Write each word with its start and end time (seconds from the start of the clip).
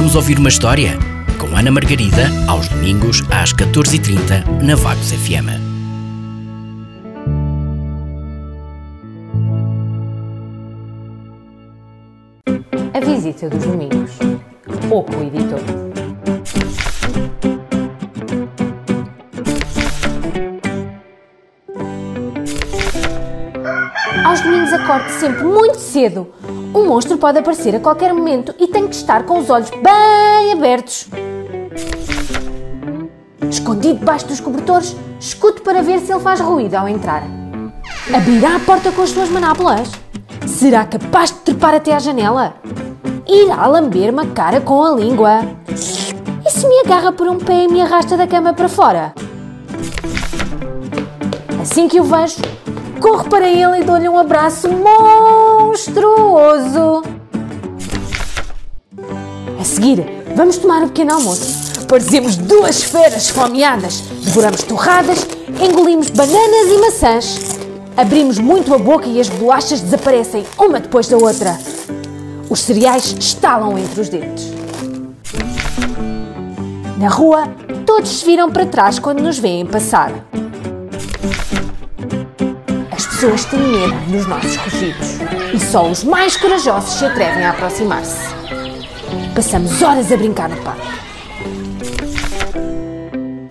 Vamos 0.00 0.14
ouvir 0.14 0.38
uma 0.38 0.48
história? 0.48 0.98
Com 1.38 1.54
Ana 1.54 1.70
Margarida, 1.70 2.30
aos 2.48 2.66
domingos, 2.68 3.22
às 3.30 3.52
14h30, 3.52 4.62
na 4.62 4.74
Vagos 4.74 5.12
FM. 5.12 5.60
A 12.94 13.00
visita 13.00 13.50
dos 13.50 13.62
domingos. 13.62 14.12
Oco 14.90 15.22
Editor. 15.22 15.89
Aos 24.30 24.42
domingos 24.42 24.72
acorde 24.72 25.10
sempre 25.10 25.42
muito 25.42 25.80
cedo. 25.80 26.28
Um 26.72 26.86
monstro 26.86 27.18
pode 27.18 27.40
aparecer 27.40 27.74
a 27.74 27.80
qualquer 27.80 28.14
momento 28.14 28.54
e 28.60 28.68
tem 28.68 28.86
que 28.86 28.94
estar 28.94 29.24
com 29.24 29.38
os 29.38 29.50
olhos 29.50 29.70
bem 29.70 30.52
abertos. 30.52 31.08
Escondido 33.50 33.98
debaixo 33.98 34.28
dos 34.28 34.38
cobertores, 34.38 34.94
escuto 35.18 35.62
para 35.62 35.82
ver 35.82 35.98
se 35.98 36.12
ele 36.12 36.20
faz 36.20 36.38
ruído 36.38 36.76
ao 36.76 36.88
entrar. 36.88 37.24
Abrirá 38.14 38.54
a 38.54 38.60
porta 38.60 38.92
com 38.92 39.02
as 39.02 39.10
suas 39.10 39.28
manápolas? 39.30 39.90
Será 40.46 40.84
capaz 40.84 41.32
de 41.32 41.38
trepar 41.40 41.74
até 41.74 41.92
à 41.92 41.98
janela? 41.98 42.54
Irá 43.26 43.66
lamber-me 43.66 44.20
a 44.20 44.26
cara 44.26 44.60
com 44.60 44.80
a 44.84 44.94
língua? 44.94 45.40
E 46.46 46.50
se 46.50 46.68
me 46.68 46.82
agarra 46.84 47.10
por 47.10 47.26
um 47.26 47.36
pé 47.36 47.64
e 47.64 47.68
me 47.68 47.82
arrasta 47.82 48.16
da 48.16 48.28
cama 48.28 48.54
para 48.54 48.68
fora? 48.68 49.12
Assim 51.60 51.88
que 51.88 51.98
o 51.98 52.04
vejo, 52.04 52.36
corro 53.00 53.28
para 53.28 53.48
ele 53.48 53.80
e 53.80 53.84
dou-lhe 53.84 54.08
um 54.08 54.18
abraço 54.18 54.68
monstruoso. 55.68 57.02
A 59.58 59.64
seguir, 59.64 60.04
vamos 60.36 60.58
tomar 60.58 60.82
um 60.82 60.88
pequeno 60.88 61.14
almoço. 61.14 61.86
Parecemos 61.88 62.36
duas 62.36 62.76
esferas 62.78 63.24
esfomeadas. 63.24 64.02
Devoramos 64.22 64.62
torradas, 64.62 65.26
engolimos 65.60 66.10
bananas 66.10 66.68
e 66.68 66.78
maçãs. 66.78 67.58
Abrimos 67.96 68.38
muito 68.38 68.74
a 68.74 68.78
boca 68.78 69.08
e 69.08 69.18
as 69.20 69.28
bolachas 69.28 69.80
desaparecem 69.80 70.44
uma 70.58 70.78
depois 70.78 71.08
da 71.08 71.16
outra. 71.16 71.58
Os 72.48 72.60
cereais 72.60 73.16
estalam 73.18 73.78
entre 73.78 74.00
os 74.00 74.08
dentes. 74.08 74.52
Na 76.98 77.08
rua, 77.08 77.48
todos 77.86 78.10
se 78.10 78.24
viram 78.26 78.50
para 78.50 78.66
trás 78.66 78.98
quando 78.98 79.22
nos 79.22 79.38
veem 79.38 79.64
passar. 79.66 80.12
As 83.20 83.24
pessoas 83.26 83.44
têm 83.44 83.60
medo 83.60 84.10
dos 84.10 84.26
nossos 84.26 84.56
rugidos 84.56 85.18
e 85.52 85.60
só 85.60 85.90
os 85.90 86.02
mais 86.04 86.38
corajosos 86.38 86.94
se 86.94 87.04
atrevem 87.04 87.44
a 87.44 87.50
aproximar-se. 87.50 88.16
Passamos 89.34 89.82
horas 89.82 90.10
a 90.10 90.16
brincar 90.16 90.48
no 90.48 90.56
parque. 90.62 90.88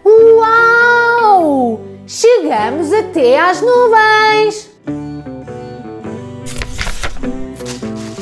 Uau! 0.03 1.81
Chegamos 2.07 2.91
até 2.91 3.39
às 3.39 3.61
nuvens! 3.61 4.71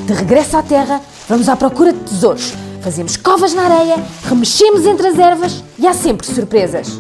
De 0.06 0.14
regresso 0.14 0.58
à 0.58 0.64
terra, 0.64 1.00
vamos 1.30 1.48
à 1.48 1.56
procura 1.56 1.94
de 1.94 2.00
tesouros. 2.00 2.56
Fazemos 2.82 3.16
covas 3.16 3.54
na 3.54 3.64
areia, 3.64 3.96
remexemos 4.26 4.86
entre 4.86 5.08
as 5.08 5.18
ervas 5.18 5.64
e 5.80 5.88
há 5.88 5.94
sempre 5.94 6.28
surpresas. 6.28 7.00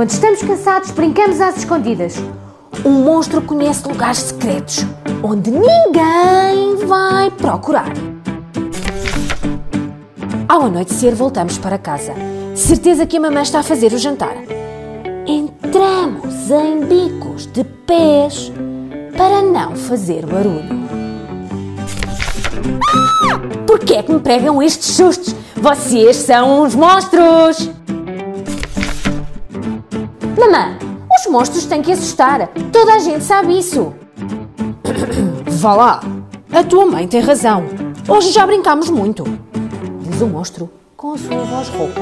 Quando 0.00 0.12
estamos 0.12 0.40
cansados, 0.40 0.90
brincamos 0.92 1.42
às 1.42 1.58
escondidas. 1.58 2.16
Um 2.86 3.04
monstro 3.04 3.42
conhece 3.42 3.86
lugares 3.86 4.16
secretos 4.16 4.86
onde 5.22 5.50
ninguém 5.50 6.86
vai 6.86 7.30
procurar. 7.32 7.92
Ao 10.48 10.62
anoitecer, 10.62 11.14
voltamos 11.14 11.58
para 11.58 11.76
casa. 11.76 12.14
Certeza 12.54 13.04
que 13.04 13.18
a 13.18 13.20
mamãe 13.20 13.42
está 13.42 13.58
a 13.58 13.62
fazer 13.62 13.92
o 13.92 13.98
jantar. 13.98 14.36
Entramos 15.26 16.50
em 16.50 16.80
bicos 16.80 17.44
de 17.52 17.62
pés 17.62 18.50
para 19.18 19.42
não 19.42 19.76
fazer 19.76 20.24
barulho. 20.24 20.80
Ah! 22.88 23.38
Por 23.66 23.78
que 23.78 23.96
é 23.96 24.02
que 24.02 24.10
me 24.10 24.20
pregam 24.20 24.62
estes 24.62 24.96
sustos? 24.96 25.34
Vocês 25.56 26.16
são 26.16 26.62
uns 26.62 26.74
monstros! 26.74 27.79
Mamã, 30.40 30.78
os 31.14 31.30
monstros 31.30 31.66
têm 31.66 31.82
que 31.82 31.92
assustar. 31.92 32.48
Toda 32.72 32.94
a 32.94 32.98
gente 32.98 33.22
sabe 33.22 33.58
isso. 33.58 33.92
Vá 35.46 35.74
lá. 35.74 36.00
A 36.50 36.64
tua 36.64 36.86
mãe 36.86 37.06
tem 37.06 37.20
razão. 37.20 37.62
Hoje 38.08 38.32
já 38.32 38.46
brincamos 38.46 38.88
muito. 38.88 39.22
Diz 40.00 40.22
o 40.22 40.26
monstro 40.26 40.70
com 40.96 41.12
a 41.12 41.18
sua 41.18 41.44
voz 41.44 41.68
rouca. 41.68 42.00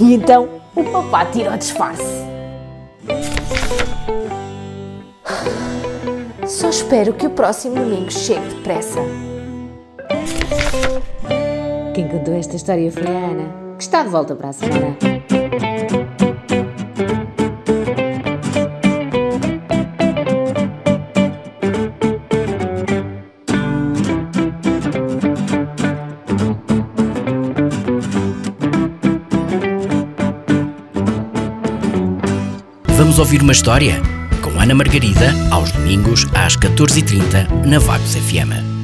E 0.00 0.12
então 0.12 0.48
o 0.74 0.82
papá 0.82 1.24
tira 1.26 1.54
o 1.54 1.56
disfarce. 1.56 2.26
Só 6.48 6.68
espero 6.68 7.12
que 7.12 7.28
o 7.28 7.30
próximo 7.30 7.76
domingo 7.76 8.10
chegue 8.10 8.48
depressa. 8.56 8.98
Quem 11.94 12.08
contou 12.08 12.34
esta 12.34 12.56
história 12.56 12.90
foi 12.90 13.06
a 13.06 13.10
Ana, 13.10 13.61
que 13.82 13.86
está 13.86 14.04
de 14.04 14.10
volta 14.10 14.36
para 14.36 14.50
a 14.50 14.52
semana. 14.52 14.96
Vamos 32.86 33.18
ouvir 33.18 33.42
uma 33.42 33.50
história? 33.50 34.00
Com 34.42 34.60
Ana 34.60 34.76
Margarida, 34.76 35.34
aos 35.50 35.72
domingos, 35.72 36.24
às 36.34 36.56
14h30, 36.56 37.66
na 37.66 37.80
Vagos 37.80 38.14
FM. 38.14 38.81